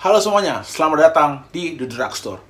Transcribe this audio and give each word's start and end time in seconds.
Halo 0.00 0.16
semuanya, 0.16 0.64
selamat 0.64 1.12
datang 1.12 1.30
di 1.52 1.76
The 1.76 1.84
Drugstore. 1.84 2.40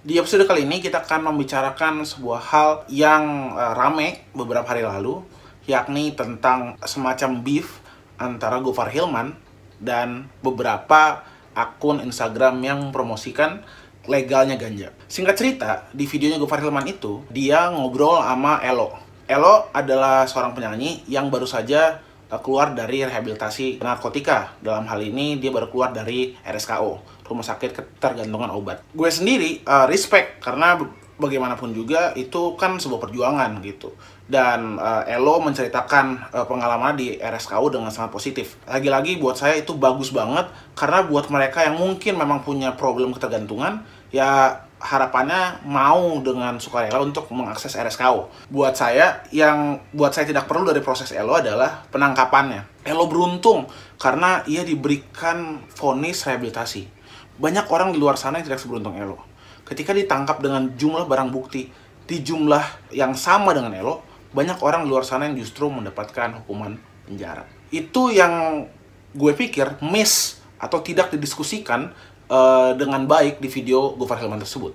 Di 0.00 0.16
episode 0.16 0.48
kali 0.48 0.64
ini 0.64 0.80
kita 0.80 1.04
akan 1.04 1.28
membicarakan 1.28 2.08
sebuah 2.08 2.40
hal 2.40 2.70
yang 2.88 3.52
uh, 3.52 3.76
rame 3.76 4.24
beberapa 4.32 4.64
hari 4.64 4.80
lalu, 4.80 5.20
yakni 5.68 6.16
tentang 6.16 6.80
semacam 6.88 7.44
beef 7.44 7.84
antara 8.16 8.64
Gofar 8.64 8.88
Hilman 8.88 9.36
dan 9.76 10.32
beberapa 10.40 11.28
akun 11.52 12.00
Instagram 12.00 12.64
yang 12.64 12.80
mempromosikan 12.80 13.60
legalnya 14.08 14.56
ganja. 14.56 14.88
Singkat 15.04 15.36
cerita, 15.36 15.84
di 15.92 16.08
videonya 16.08 16.40
Gofar 16.40 16.64
Hilman 16.64 16.88
itu, 16.88 17.28
dia 17.28 17.68
ngobrol 17.68 18.24
sama 18.24 18.56
Elo. 18.64 18.96
Elo 19.28 19.68
adalah 19.76 20.24
seorang 20.24 20.56
penyanyi 20.56 21.04
yang 21.12 21.28
baru 21.28 21.44
saja 21.44 22.00
keluar 22.40 22.72
dari 22.72 23.04
rehabilitasi 23.04 23.82
narkotika. 23.82 24.56
Dalam 24.64 24.88
hal 24.88 25.02
ini, 25.04 25.36
dia 25.36 25.52
baru 25.52 25.68
keluar 25.68 25.92
dari 25.92 26.32
RSKO, 26.40 27.24
Rumah 27.28 27.44
Sakit 27.44 27.70
Ketergantungan 27.76 28.48
Obat. 28.54 28.80
Gue 28.96 29.10
sendiri 29.12 29.60
uh, 29.68 29.84
respect, 29.84 30.40
karena 30.40 30.80
bagaimanapun 31.20 31.76
juga 31.76 32.16
itu 32.16 32.56
kan 32.56 32.80
sebuah 32.80 32.98
perjuangan 32.98 33.60
gitu. 33.60 33.92
Dan 34.26 34.80
uh, 34.80 35.04
Elo 35.04 35.38
menceritakan 35.44 36.32
uh, 36.32 36.46
pengalaman 36.48 36.96
di 36.96 37.20
RSKU 37.20 37.68
dengan 37.68 37.92
sangat 37.92 38.10
positif. 38.10 38.56
Lagi-lagi 38.64 39.20
buat 39.20 39.36
saya 39.36 39.60
itu 39.60 39.76
bagus 39.76 40.10
banget 40.10 40.48
karena 40.72 41.04
buat 41.04 41.28
mereka 41.28 41.62
yang 41.62 41.76
mungkin 41.76 42.16
memang 42.16 42.40
punya 42.40 42.72
problem 42.72 43.12
ketergantungan 43.12 43.84
ya 44.08 44.62
harapannya 44.82 45.62
mau 45.62 46.18
dengan 46.18 46.58
sukarela 46.58 46.98
untuk 46.98 47.30
mengakses 47.30 47.78
RSKU. 47.78 48.50
Buat 48.50 48.74
saya, 48.74 49.22
yang 49.30 49.78
buat 49.94 50.10
saya 50.10 50.26
tidak 50.26 50.50
perlu 50.50 50.66
dari 50.66 50.82
proses 50.82 51.14
Elo 51.14 51.38
adalah 51.38 51.86
penangkapannya. 51.88 52.82
Elo 52.82 53.06
beruntung 53.06 53.70
karena 54.02 54.42
ia 54.50 54.66
diberikan 54.66 55.62
vonis 55.78 56.26
rehabilitasi. 56.26 56.90
Banyak 57.38 57.70
orang 57.70 57.94
di 57.94 57.98
luar 58.02 58.18
sana 58.18 58.42
yang 58.42 58.50
tidak 58.50 58.60
seberuntung 58.60 58.98
Elo. 58.98 59.22
Ketika 59.62 59.94
ditangkap 59.94 60.42
dengan 60.42 60.74
jumlah 60.74 61.06
barang 61.06 61.30
bukti 61.30 61.70
di 62.02 62.16
jumlah 62.20 62.90
yang 62.90 63.14
sama 63.14 63.54
dengan 63.54 63.70
Elo, 63.78 64.02
banyak 64.34 64.58
orang 64.58 64.82
di 64.82 64.90
luar 64.90 65.06
sana 65.06 65.30
yang 65.30 65.38
justru 65.38 65.70
mendapatkan 65.70 66.42
hukuman 66.42 66.74
penjara. 67.06 67.46
Itu 67.70 68.10
yang 68.10 68.66
gue 69.14 69.32
pikir 69.38 69.78
miss 69.84 70.42
atau 70.62 70.82
tidak 70.82 71.10
didiskusikan 71.14 71.90
uh, 72.32 72.72
dengan 72.72 73.04
baik 73.04 73.44
di 73.44 73.52
video 73.52 73.92
Gofar 74.00 74.16
Hilman 74.24 74.40
tersebut. 74.40 74.72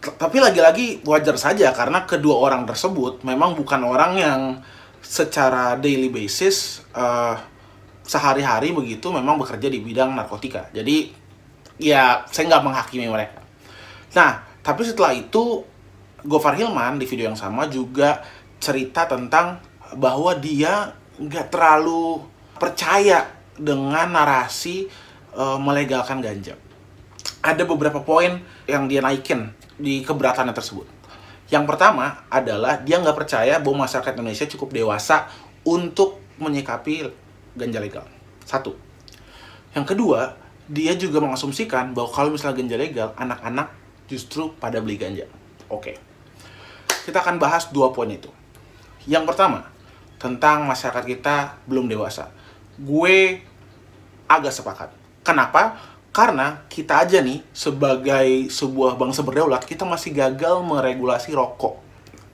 Tapi 0.00 0.40
lagi-lagi 0.40 1.04
wajar 1.04 1.36
saja 1.36 1.74
karena 1.76 2.08
kedua 2.08 2.40
orang 2.40 2.64
tersebut 2.64 3.20
memang 3.26 3.52
bukan 3.52 3.84
orang 3.84 4.12
yang 4.16 4.40
secara 5.04 5.76
daily 5.76 6.08
basis 6.08 6.80
uh, 6.96 7.36
sehari-hari 8.06 8.72
begitu 8.72 9.12
memang 9.12 9.36
bekerja 9.36 9.68
di 9.68 9.82
bidang 9.82 10.16
narkotika. 10.16 10.72
Jadi 10.72 11.12
ya 11.76 12.24
saya 12.32 12.48
nggak 12.48 12.64
menghakimi 12.64 13.12
mereka. 13.12 13.44
Nah, 14.16 14.40
tapi 14.64 14.88
setelah 14.88 15.12
itu 15.12 15.64
Gofar 16.20 16.56
Hilman 16.56 17.00
di 17.00 17.08
video 17.08 17.32
yang 17.32 17.38
sama 17.38 17.68
juga 17.68 18.24
cerita 18.60 19.08
tentang 19.08 19.60
bahwa 19.96 20.36
dia 20.36 20.96
nggak 21.16 21.52
terlalu 21.52 22.24
percaya 22.60 23.24
dengan 23.56 24.08
narasi 24.12 24.88
uh, 25.34 25.58
melegalkan 25.60 26.22
ganja. 26.22 26.56
Ada 27.40 27.64
beberapa 27.64 28.04
poin 28.04 28.40
yang 28.68 28.88
dia 28.88 29.00
naikin 29.00 29.52
di 29.80 30.04
keberatannya 30.04 30.52
tersebut. 30.52 30.84
Yang 31.50 31.64
pertama 31.66 32.22
adalah 32.30 32.78
dia 32.78 33.02
nggak 33.02 33.16
percaya 33.16 33.58
bahwa 33.58 33.84
masyarakat 33.88 34.14
Indonesia 34.14 34.46
cukup 34.46 34.70
dewasa 34.70 35.26
untuk 35.66 36.22
menyikapi 36.38 37.10
ganja 37.58 37.80
legal. 37.82 38.06
Satu. 38.46 38.78
Yang 39.74 39.94
kedua, 39.94 40.38
dia 40.70 40.94
juga 40.94 41.18
mengasumsikan 41.18 41.90
bahwa 41.90 42.10
kalau 42.14 42.30
misalnya 42.30 42.62
ganja 42.62 42.76
legal, 42.78 43.08
anak-anak 43.18 43.74
justru 44.06 44.54
pada 44.58 44.78
beli 44.78 44.94
ganja. 44.94 45.26
Oke. 45.66 45.98
Kita 47.06 47.18
akan 47.22 47.42
bahas 47.42 47.70
dua 47.74 47.90
poin 47.90 48.10
itu. 48.10 48.30
Yang 49.10 49.34
pertama, 49.34 49.66
tentang 50.20 50.68
masyarakat 50.68 51.04
kita 51.08 51.58
belum 51.66 51.88
dewasa. 51.90 52.30
Gue 52.78 53.42
agak 54.30 54.54
sepakat. 54.54 54.99
Kenapa? 55.30 55.78
Karena 56.10 56.66
kita 56.66 57.06
aja 57.06 57.22
nih 57.22 57.38
sebagai 57.54 58.50
sebuah 58.50 58.98
bangsa 58.98 59.22
berdaulat, 59.22 59.62
kita 59.62 59.86
masih 59.86 60.10
gagal 60.10 60.58
meregulasi 60.66 61.30
rokok. 61.30 61.78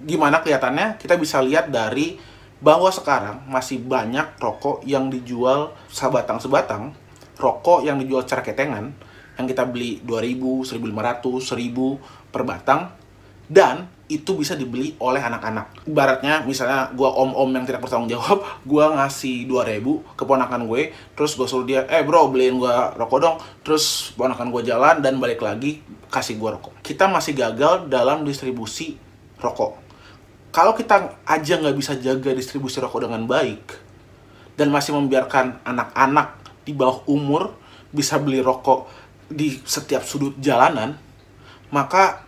Gimana 0.01 0.41
kelihatannya? 0.41 0.97
Kita 0.97 1.21
bisa 1.21 1.45
lihat 1.45 1.69
dari 1.69 2.17
bahwa 2.57 2.89
sekarang 2.89 3.45
masih 3.53 3.85
banyak 3.85 4.41
rokok 4.41 4.81
yang 4.89 5.13
dijual 5.13 5.77
sebatang-sebatang, 5.93 6.97
rokok 7.37 7.85
yang 7.85 8.01
dijual 8.01 8.25
secara 8.25 8.41
ketengan, 8.41 8.97
yang 9.37 9.45
kita 9.45 9.69
beli 9.69 10.01
2000, 10.01 10.65
1500, 10.65 11.45
1000 11.45 12.01
per 12.33 12.49
batang 12.49 12.97
dan 13.47 13.91
itu 14.07 14.39
bisa 14.39 14.55
dibeli 14.55 14.95
oleh 15.03 15.19
anak-anak. 15.19 15.83
Ibaratnya 15.91 16.47
misalnya 16.47 16.95
gua 16.95 17.11
om-om 17.19 17.51
yang 17.51 17.67
tidak 17.67 17.83
bertanggung 17.83 18.11
jawab, 18.11 18.39
gua 18.71 18.95
ngasih 18.95 19.51
2000 19.51 20.15
ke 20.15 20.23
ponakan 20.23 20.71
gue, 20.71 20.95
terus 21.19 21.35
gue 21.35 21.47
suruh 21.47 21.67
dia, 21.67 21.83
"Eh, 21.91 22.07
bro, 22.07 22.31
beliin 22.31 22.63
gua 22.63 22.95
rokok 22.95 23.19
dong." 23.19 23.37
Terus 23.67 24.15
ponakan 24.15 24.55
gue 24.55 24.63
jalan 24.63 25.03
dan 25.03 25.19
balik 25.19 25.43
lagi 25.43 25.83
kasih 26.07 26.39
gua 26.39 26.55
rokok. 26.55 26.79
Kita 26.87 27.11
masih 27.11 27.35
gagal 27.35 27.91
dalam 27.91 28.23
distribusi 28.23 28.95
rokok. 29.43 29.83
Kalau 30.55 30.73
kita 30.73 31.21
aja 31.27 31.55
nggak 31.59 31.77
bisa 31.77 31.93
jaga 31.99 32.31
distribusi 32.33 32.79
rokok 32.79 33.11
dengan 33.11 33.27
baik 33.27 33.77
dan 34.57 34.73
masih 34.73 34.97
membiarkan 34.97 35.61
anak-anak 35.67 36.41
di 36.65 36.73
bawah 36.73 37.05
umur 37.11 37.53
bisa 37.93 38.17
beli 38.17 38.41
rokok 38.41 38.89
di 39.27 39.59
setiap 39.67 40.07
sudut 40.07 40.39
jalanan, 40.39 40.95
maka 41.75 42.26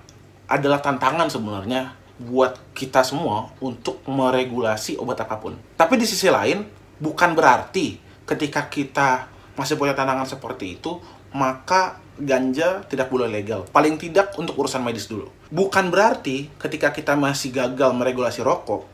adalah 0.48 0.80
tantangan 0.80 1.28
sebenarnya 1.28 1.92
buat 2.18 2.74
kita 2.74 3.06
semua 3.06 3.54
untuk 3.62 4.02
meregulasi 4.08 4.98
obat 4.98 5.22
apa 5.22 5.38
pun. 5.38 5.54
Tapi 5.78 5.94
di 5.94 6.08
sisi 6.08 6.26
lain, 6.26 6.66
bukan 6.98 7.36
berarti 7.36 8.00
ketika 8.26 8.66
kita 8.66 9.30
masih 9.54 9.78
punya 9.78 9.94
tantangan 9.94 10.26
seperti 10.26 10.80
itu, 10.80 10.98
maka 11.30 12.02
ganja 12.18 12.82
tidak 12.90 13.12
boleh 13.12 13.30
legal. 13.30 13.62
Paling 13.70 14.00
tidak 14.00 14.34
untuk 14.34 14.58
urusan 14.58 14.82
medis 14.82 15.06
dulu. 15.06 15.30
Bukan 15.52 15.94
berarti 15.94 16.50
ketika 16.58 16.90
kita 16.90 17.14
masih 17.14 17.54
gagal 17.54 17.94
meregulasi 17.94 18.42
rokok, 18.42 18.88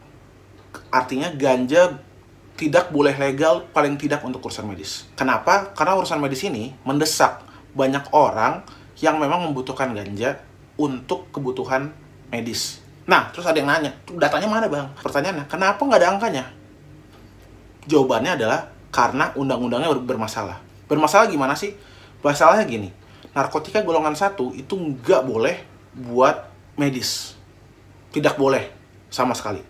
artinya 0.92 1.32
ganja 1.32 1.96
tidak 2.54 2.94
boleh 2.94 3.16
legal 3.18 3.66
paling 3.74 3.98
tidak 3.98 4.22
untuk 4.22 4.44
urusan 4.46 4.68
medis. 4.68 5.08
Kenapa? 5.18 5.74
Karena 5.74 5.98
urusan 5.98 6.22
medis 6.22 6.44
ini 6.46 6.76
mendesak 6.86 7.42
banyak 7.74 8.14
orang 8.14 8.62
yang 9.02 9.18
memang 9.18 9.42
membutuhkan 9.50 9.90
ganja 9.90 10.38
untuk 10.74 11.30
kebutuhan 11.30 11.94
medis. 12.30 12.82
Nah, 13.04 13.28
terus 13.30 13.44
ada 13.44 13.60
yang 13.60 13.68
nanya, 13.68 13.92
datanya 14.16 14.48
mana 14.48 14.66
bang? 14.66 14.88
Pertanyaannya, 14.96 15.44
kenapa 15.46 15.80
nggak 15.84 16.00
ada 16.00 16.08
angkanya? 16.16 16.44
Jawabannya 17.84 18.32
adalah 18.40 18.72
karena 18.88 19.28
undang-undangnya 19.36 19.92
bermasalah. 19.92 20.58
Bermasalah 20.88 21.28
gimana 21.28 21.52
sih? 21.52 21.76
Masalahnya 22.24 22.64
gini, 22.64 22.88
narkotika 23.36 23.84
golongan 23.84 24.16
satu 24.16 24.56
itu 24.56 24.72
nggak 24.72 25.28
boleh 25.28 25.60
buat 25.92 26.48
medis. 26.80 27.36
Tidak 28.08 28.40
boleh 28.40 28.72
sama 29.12 29.36
sekali. 29.36 29.60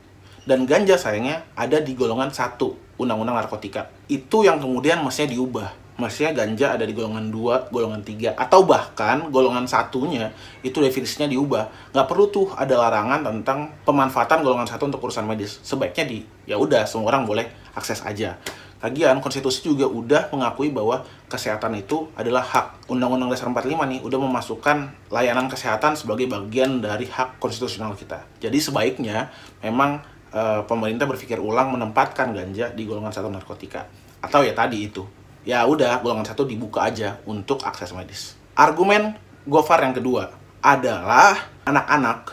Dan 0.47 0.69
ganja 0.69 0.95
sayangnya 0.95 1.43
ada 1.59 1.83
di 1.83 1.97
golongan 1.99 2.31
satu 2.31 2.79
undang-undang 3.01 3.35
narkotika. 3.35 3.91
Itu 4.07 4.47
yang 4.47 4.63
kemudian 4.63 5.03
mestinya 5.03 5.35
diubah 5.35 5.84
maksudnya 5.95 6.35
ganja 6.35 6.75
ada 6.75 6.83
di 6.83 6.91
golongan 6.91 7.31
2, 7.31 7.71
golongan 7.71 8.03
3 8.03 8.35
atau 8.35 8.67
bahkan 8.67 9.31
golongan 9.31 9.67
satunya 9.71 10.35
itu 10.67 10.83
definisinya 10.83 11.31
diubah. 11.31 11.95
Nggak 11.95 12.07
perlu 12.11 12.27
tuh 12.35 12.47
ada 12.55 12.75
larangan 12.75 13.23
tentang 13.23 13.71
pemanfaatan 13.87 14.43
golongan 14.43 14.67
satu 14.67 14.91
untuk 14.91 15.03
urusan 15.07 15.27
medis. 15.27 15.63
Sebaiknya 15.63 16.05
di 16.07 16.19
ya 16.51 16.59
udah 16.59 16.83
semua 16.85 17.15
orang 17.15 17.23
boleh 17.27 17.47
akses 17.79 18.03
aja. 18.03 18.39
Lagian 18.85 19.17
konstitusi 19.25 19.65
juga 19.65 19.89
udah 19.89 20.29
mengakui 20.29 20.69
bahwa 20.69 21.09
kesehatan 21.33 21.73
itu 21.81 22.05
adalah 22.21 22.45
hak. 22.45 22.85
Undang-Undang 22.93 23.33
Dasar 23.33 23.49
45 23.49 23.81
nih 23.81 24.01
udah 24.05 24.19
memasukkan 24.21 24.77
layanan 25.09 25.49
kesehatan 25.49 25.97
sebagai 25.97 26.29
bagian 26.29 26.85
dari 26.85 27.09
hak 27.09 27.41
konstitusional 27.41 27.97
kita. 27.97 28.29
Jadi 28.45 28.61
sebaiknya 28.61 29.33
memang 29.65 30.05
e, 30.29 30.69
pemerintah 30.69 31.09
berpikir 31.09 31.41
ulang 31.41 31.73
menempatkan 31.73 32.37
ganja 32.37 32.77
di 32.77 32.85
golongan 32.85 33.09
satu 33.09 33.33
narkotika. 33.33 33.89
Atau 34.21 34.45
ya 34.45 34.53
tadi 34.53 34.85
itu 34.85 35.24
ya 35.45 35.63
udah 35.69 36.01
golongan 36.01 36.25
satu 36.25 36.49
dibuka 36.49 36.89
aja 36.89 37.21
untuk 37.29 37.61
akses 37.63 37.93
medis. 37.93 38.35
Argumen 38.57 39.21
Gofar 39.45 39.85
yang 39.85 39.93
kedua 39.93 40.33
adalah 40.65 41.53
anak-anak 41.69 42.33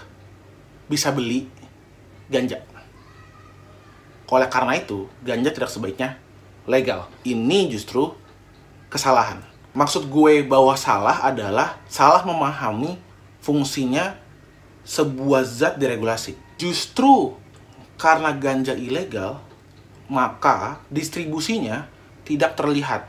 bisa 0.88 1.12
beli 1.12 1.52
ganja. 2.32 2.64
Oleh 4.32 4.48
karena 4.48 4.80
itu, 4.80 5.12
ganja 5.20 5.52
tidak 5.52 5.68
sebaiknya 5.68 6.16
legal. 6.64 7.12
Ini 7.28 7.68
justru 7.68 8.16
kesalahan. 8.88 9.44
Maksud 9.76 10.08
gue 10.08 10.48
bahwa 10.48 10.72
salah 10.80 11.20
adalah 11.20 11.76
salah 11.92 12.24
memahami 12.24 12.96
fungsinya 13.44 14.16
sebuah 14.88 15.44
zat 15.44 15.76
diregulasi. 15.76 16.40
Justru 16.56 17.36
karena 18.00 18.32
ganja 18.32 18.72
ilegal, 18.72 19.44
maka 20.08 20.80
distribusinya 20.88 21.92
tidak 22.26 22.58
terlihat. 22.58 23.08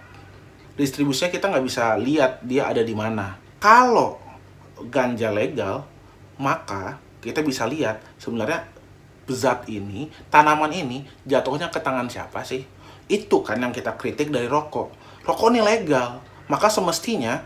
Distribusinya 0.76 1.28
kita 1.28 1.52
nggak 1.52 1.64
bisa 1.64 1.96
lihat 2.00 2.40
dia 2.44 2.68
ada 2.68 2.80
di 2.80 2.96
mana. 2.96 3.36
Kalau 3.60 4.18
ganja 4.88 5.30
legal, 5.30 5.86
maka 6.40 6.98
kita 7.22 7.44
bisa 7.44 7.68
lihat 7.68 8.02
sebenarnya 8.18 8.66
zat 9.30 9.64
ini, 9.70 10.10
tanaman 10.28 10.68
ini 10.74 11.06
jatuhnya 11.24 11.72
ke 11.72 11.78
tangan 11.80 12.10
siapa 12.10 12.42
sih? 12.44 12.66
Itu 13.06 13.40
kan 13.40 13.62
yang 13.62 13.72
kita 13.72 13.94
kritik 13.96 14.28
dari 14.28 14.50
rokok. 14.50 14.92
Rokok 15.22 15.48
ini 15.54 15.62
legal, 15.62 16.20
maka 16.50 16.68
semestinya 16.68 17.40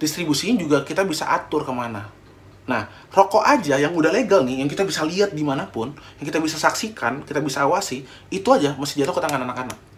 distribusinya 0.00 0.58
juga 0.58 0.78
kita 0.82 1.06
bisa 1.06 1.28
atur 1.30 1.62
ke 1.62 1.72
mana. 1.72 2.10
Nah, 2.68 2.86
rokok 3.10 3.42
aja 3.42 3.80
yang 3.80 3.96
udah 3.96 4.14
legal 4.14 4.46
nih, 4.46 4.62
yang 4.62 4.70
kita 4.70 4.86
bisa 4.86 5.02
lihat 5.02 5.34
di 5.34 5.42
mana 5.42 5.66
pun, 5.66 5.90
yang 6.20 6.26
kita 6.26 6.38
bisa 6.38 6.54
saksikan, 6.54 7.26
kita 7.26 7.42
bisa 7.42 7.66
awasi, 7.66 8.06
itu 8.30 8.48
aja 8.52 8.76
mesti 8.78 9.02
jatuh 9.02 9.16
ke 9.16 9.22
tangan 9.22 9.42
anak-anak. 9.42 9.89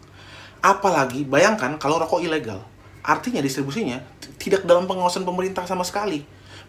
Apalagi, 0.63 1.27
bayangkan 1.27 1.75
kalau 1.77 1.99
rokok 1.99 2.23
ilegal. 2.23 2.63
Artinya 3.03 3.43
distribusinya 3.43 3.99
tidak 4.39 4.63
dalam 4.63 4.87
pengawasan 4.87 5.27
pemerintah 5.27 5.67
sama 5.67 5.83
sekali. 5.83 6.23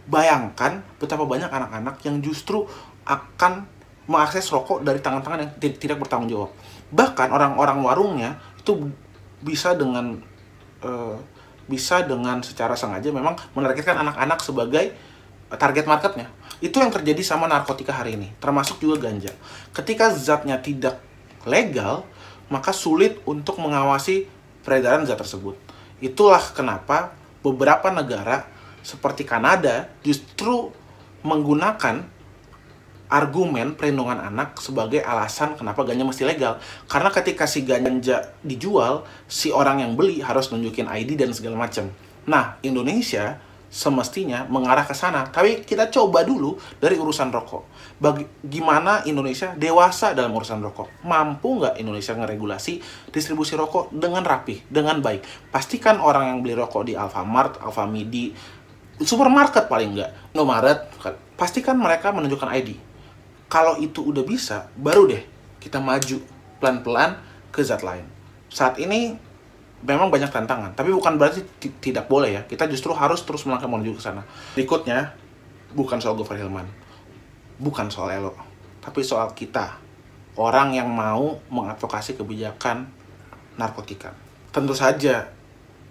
Bayangkan 0.10 0.82
betapa 0.98 1.24
banyak 1.30 1.48
anak-anak 1.48 2.02
yang 2.02 2.18
justru 2.26 2.66
akan 3.06 3.70
mengakses 4.10 4.50
rokok 4.52 4.84
dari 4.84 5.00
tangan-tangan 5.00 5.40
yang 5.46 5.52
tidak 5.78 6.02
bertanggung 6.02 6.28
jawab. 6.28 6.52
Bahkan 6.92 7.30
orang-orang 7.32 7.80
warungnya 7.86 8.32
itu 8.60 8.92
bisa 9.40 9.78
dengan 9.78 10.20
uh, 10.84 11.16
bisa 11.64 12.04
dengan 12.04 12.44
secara 12.44 12.76
sengaja 12.76 13.08
memang 13.14 13.40
menargetkan 13.56 13.96
anak-anak 13.96 14.40
sebagai 14.44 14.92
target 15.56 15.86
marketnya. 15.88 16.28
Itu 16.60 16.80
yang 16.80 16.92
terjadi 16.92 17.20
sama 17.24 17.48
narkotika 17.48 17.94
hari 17.96 18.16
ini, 18.20 18.32
termasuk 18.40 18.80
juga 18.84 19.08
ganja. 19.08 19.32
Ketika 19.72 20.12
zatnya 20.12 20.60
tidak 20.60 21.00
legal, 21.44 22.08
maka 22.54 22.70
sulit 22.70 23.18
untuk 23.26 23.58
mengawasi 23.58 24.30
peredaran 24.62 25.10
zat 25.10 25.18
tersebut. 25.18 25.58
Itulah 25.98 26.54
kenapa 26.54 27.18
beberapa 27.42 27.90
negara 27.90 28.46
seperti 28.86 29.26
Kanada 29.26 29.90
justru 30.06 30.70
menggunakan 31.26 32.06
argumen 33.10 33.78
perlindungan 33.78 34.18
anak 34.18 34.58
sebagai 34.62 35.02
alasan 35.02 35.58
kenapa 35.58 35.82
ganja 35.82 36.06
mesti 36.06 36.24
legal. 36.26 36.62
Karena 36.86 37.10
ketika 37.10 37.50
si 37.50 37.66
ganja 37.66 38.34
dijual, 38.46 39.06
si 39.26 39.50
orang 39.50 39.82
yang 39.82 39.94
beli 39.98 40.22
harus 40.22 40.50
nunjukin 40.54 40.86
ID 40.86 41.18
dan 41.18 41.34
segala 41.34 41.58
macam. 41.58 41.90
Nah, 42.26 42.58
Indonesia 42.66 43.38
semestinya 43.74 44.46
mengarah 44.46 44.86
ke 44.86 44.94
sana. 44.94 45.26
Tapi 45.26 45.66
kita 45.66 45.90
coba 45.90 46.22
dulu 46.22 46.54
dari 46.78 46.94
urusan 46.94 47.34
rokok. 47.34 47.66
Bagi, 47.98 48.30
gimana 48.46 49.02
Indonesia 49.10 49.58
dewasa 49.58 50.14
dalam 50.14 50.30
urusan 50.38 50.62
rokok? 50.62 51.02
Mampu 51.10 51.58
nggak 51.58 51.82
Indonesia 51.82 52.14
ngeregulasi 52.14 52.78
distribusi 53.10 53.58
rokok 53.58 53.90
dengan 53.90 54.22
rapi, 54.22 54.62
dengan 54.70 55.02
baik? 55.02 55.50
Pastikan 55.50 55.98
orang 55.98 56.30
yang 56.30 56.38
beli 56.46 56.54
rokok 56.54 56.86
di 56.86 56.94
Alfamart, 56.94 57.58
Alfamidi, 57.66 58.30
supermarket 59.02 59.66
paling 59.66 59.98
nggak, 59.98 60.38
Indomaret, 60.38 60.94
pastikan 61.34 61.82
mereka 61.82 62.14
menunjukkan 62.14 62.54
ID 62.54 62.94
kalau 63.54 63.78
itu 63.78 64.02
udah 64.02 64.26
bisa, 64.26 64.66
baru 64.74 65.06
deh 65.06 65.22
kita 65.62 65.78
maju 65.78 66.18
pelan-pelan 66.58 67.22
ke 67.54 67.62
zat 67.62 67.86
lain. 67.86 68.02
Saat 68.50 68.82
ini 68.82 69.14
memang 69.84 70.08
banyak 70.08 70.32
tantangan, 70.32 70.72
tapi 70.74 70.96
bukan 70.96 71.20
berarti 71.20 71.44
tidak 71.84 72.08
boleh 72.08 72.40
ya. 72.40 72.42
Kita 72.48 72.66
justru 72.72 72.96
harus 72.96 73.22
terus 73.28 73.44
melangkah 73.44 73.68
menuju 73.68 74.00
ke 74.00 74.02
sana. 74.02 74.24
Berikutnya, 74.56 75.12
bukan 75.76 76.00
soal 76.00 76.16
Gofar 76.16 76.40
Hilman, 76.40 76.66
bukan 77.60 77.92
soal 77.92 78.16
Elo, 78.16 78.34
tapi 78.80 79.04
soal 79.04 79.36
kita, 79.36 79.78
orang 80.40 80.74
yang 80.74 80.88
mau 80.88 81.38
mengadvokasi 81.52 82.16
kebijakan 82.16 82.88
narkotika. 83.60 84.16
Tentu 84.50 84.74
saja, 84.74 85.30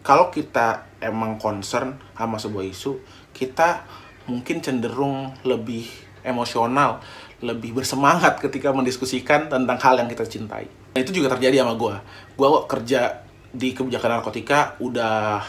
kalau 0.03 0.33
kita 0.35 0.89
emang 0.99 1.39
concern 1.39 2.01
sama 2.17 2.41
sebuah 2.41 2.65
isu, 2.67 2.99
kita 3.31 3.87
mungkin 4.27 4.63
cenderung 4.63 5.35
lebih 5.43 5.87
emosional, 6.23 7.03
lebih 7.43 7.75
bersemangat 7.75 8.39
ketika 8.39 8.71
mendiskusikan 8.71 9.51
tentang 9.51 9.79
hal 9.83 9.99
yang 9.99 10.07
kita 10.07 10.23
cintai. 10.23 10.71
Nah, 10.95 10.99
itu 11.03 11.11
juga 11.11 11.35
terjadi 11.35 11.67
sama 11.67 11.75
gue. 11.75 11.95
Gue 12.39 12.49
kerja 12.71 13.27
di 13.53 13.77
kebijakan 13.77 14.19
narkotika 14.19 14.81
udah 14.81 15.45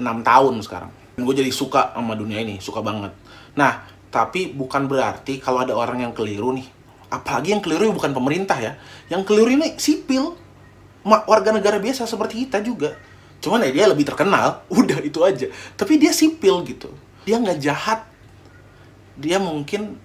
enam 0.00 0.20
tahun 0.20 0.60
sekarang. 0.60 0.92
Dan 1.16 1.24
gue 1.24 1.34
jadi 1.40 1.52
suka 1.52 1.96
sama 1.96 2.16
dunia 2.16 2.40
ini, 2.44 2.60
suka 2.60 2.84
banget. 2.84 3.12
Nah, 3.56 3.84
tapi 4.12 4.52
bukan 4.52 4.84
berarti 4.86 5.40
kalau 5.40 5.64
ada 5.64 5.72
orang 5.72 6.04
yang 6.04 6.12
keliru 6.12 6.52
nih, 6.52 6.68
apalagi 7.08 7.56
yang 7.56 7.62
keliru 7.64 7.92
bukan 7.96 8.12
pemerintah 8.12 8.56
ya, 8.60 8.76
yang 9.08 9.24
keliru 9.24 9.52
ini 9.52 9.76
sipil, 9.80 10.36
warga 11.04 11.50
negara 11.52 11.80
biasa 11.80 12.04
seperti 12.04 12.46
kita 12.48 12.60
juga. 12.60 12.96
Cuman 13.40 13.64
ya 13.64 13.72
dia 13.72 13.84
lebih 13.88 14.04
terkenal, 14.04 14.64
udah 14.80 15.00
itu 15.00 15.20
aja. 15.24 15.48
Tapi 15.76 15.96
dia 15.96 16.12
sipil 16.12 16.64
gitu. 16.68 16.92
Dia 17.24 17.36
nggak 17.36 17.60
jahat 17.60 18.10
dia 19.20 19.36
mungkin 19.36 20.00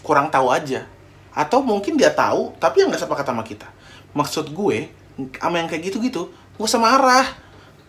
kurang 0.00 0.32
tahu 0.32 0.48
aja 0.48 0.88
atau 1.36 1.60
mungkin 1.60 2.00
dia 2.00 2.08
tahu 2.08 2.56
tapi 2.56 2.80
yang 2.80 2.88
nggak 2.88 3.04
sepakat 3.04 3.26
sama 3.28 3.44
kita 3.44 3.68
maksud 4.16 4.48
gue 4.48 4.88
sama 5.14 5.62
yang 5.62 5.70
kayak 5.70 5.90
gitu-gitu 5.92 6.30
gue 6.54 6.66
usah 6.66 6.78
marah. 6.78 7.26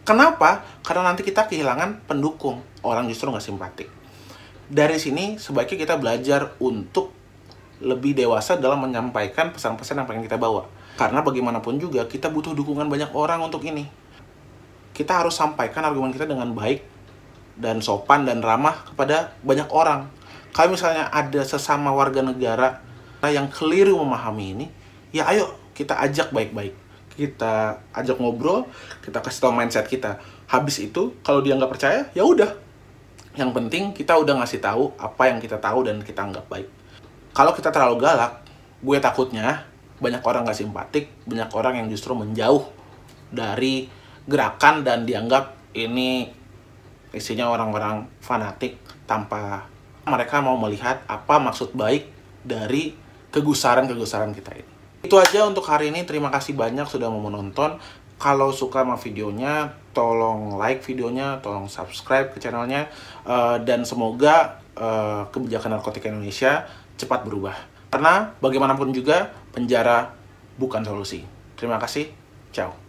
Kenapa? 0.06 0.62
Karena 0.86 1.10
nanti 1.10 1.26
kita 1.26 1.50
kehilangan 1.50 2.06
pendukung. 2.06 2.62
Orang 2.86 3.10
justru 3.10 3.30
nggak 3.30 3.42
simpatik. 3.42 3.90
Dari 4.66 4.98
sini 4.98 5.38
sebaiknya 5.38 5.86
kita 5.86 5.96
belajar 5.98 6.54
untuk 6.62 7.14
lebih 7.82 8.18
dewasa 8.18 8.58
dalam 8.58 8.82
menyampaikan 8.82 9.54
pesan-pesan 9.54 10.02
yang 10.02 10.08
pengen 10.10 10.26
kita 10.26 10.38
bawa. 10.38 10.70
Karena 10.98 11.22
bagaimanapun 11.22 11.78
juga 11.78 12.06
kita 12.06 12.30
butuh 12.30 12.54
dukungan 12.58 12.90
banyak 12.90 13.14
orang 13.14 13.42
untuk 13.46 13.62
ini. 13.66 13.90
Kita 14.94 15.22
harus 15.26 15.38
sampaikan 15.38 15.86
argumen 15.86 16.14
kita 16.14 16.26
dengan 16.26 16.54
baik 16.54 16.82
dan 17.58 17.82
sopan 17.82 18.26
dan 18.26 18.42
ramah 18.42 18.86
kepada 18.94 19.36
banyak 19.44 19.68
orang. 19.74 20.10
Kalau 20.56 20.72
misalnya 20.72 21.12
ada 21.12 21.42
sesama 21.44 21.92
warga 21.92 22.24
negara 22.24 22.80
yang 23.26 23.50
keliru 23.50 23.98
memahami 24.06 24.46
ini, 24.54 24.66
ya 25.10 25.26
ayo 25.34 25.50
kita 25.74 25.98
ajak 25.98 26.30
baik-baik. 26.30 26.85
Kita 27.16 27.80
ajak 27.96 28.20
ngobrol, 28.20 28.68
kita 29.00 29.24
kasih 29.24 29.40
tau 29.48 29.54
mindset 29.56 29.88
kita. 29.88 30.20
Habis 30.52 30.84
itu, 30.84 31.16
kalau 31.24 31.40
dia 31.40 31.56
nggak 31.56 31.72
percaya, 31.72 32.08
ya 32.12 32.24
udah. 32.28 32.52
Yang 33.36 33.52
penting 33.52 33.84
kita 33.92 34.16
udah 34.16 34.40
ngasih 34.40 34.64
tahu 34.64 34.96
apa 34.96 35.28
yang 35.28 35.40
kita 35.40 35.60
tahu 35.60 35.84
dan 35.88 36.00
kita 36.04 36.24
anggap 36.24 36.48
baik. 36.48 36.68
Kalau 37.36 37.52
kita 37.52 37.68
terlalu 37.72 38.00
galak, 38.00 38.44
gue 38.80 38.98
takutnya 39.00 39.68
banyak 40.00 40.24
orang 40.24 40.48
nggak 40.48 40.60
simpatik, 40.60 41.12
banyak 41.28 41.52
orang 41.52 41.84
yang 41.84 41.88
justru 41.92 42.16
menjauh 42.16 42.64
dari 43.32 43.88
gerakan 44.28 44.88
dan 44.88 45.04
dianggap 45.04 45.56
ini 45.76 46.32
isinya 47.12 47.52
orang-orang 47.52 48.08
fanatik 48.20 48.80
tanpa 49.08 49.68
mereka 50.08 50.44
mau 50.44 50.56
melihat 50.60 51.04
apa 51.08 51.40
maksud 51.40 51.76
baik 51.76 52.08
dari 52.44 52.96
kegusaran-kegusaran 53.32 54.32
kita 54.32 54.52
ini. 54.56 54.75
Itu 55.06 55.22
aja 55.22 55.46
untuk 55.46 55.70
hari 55.70 55.94
ini. 55.94 56.02
Terima 56.02 56.34
kasih 56.34 56.58
banyak 56.58 56.90
sudah 56.90 57.14
mau 57.14 57.22
menonton. 57.22 57.78
Kalau 58.18 58.50
suka 58.50 58.82
sama 58.82 58.98
videonya, 58.98 59.78
tolong 59.94 60.58
like 60.58 60.82
videonya, 60.82 61.38
tolong 61.46 61.70
subscribe 61.70 62.34
ke 62.34 62.42
channelnya, 62.42 62.90
uh, 63.22 63.62
dan 63.62 63.86
semoga 63.86 64.66
uh, 64.74 65.30
kebijakan 65.30 65.78
narkotika 65.78 66.10
Indonesia 66.10 66.66
cepat 66.98 67.22
berubah. 67.22 67.54
Karena 67.94 68.34
bagaimanapun 68.42 68.90
juga 68.98 69.30
penjara 69.54 70.10
bukan 70.58 70.82
solusi. 70.82 71.22
Terima 71.54 71.78
kasih. 71.78 72.10
Ciao. 72.50 72.85